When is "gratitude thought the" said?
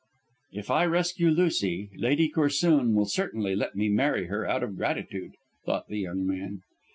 4.75-5.99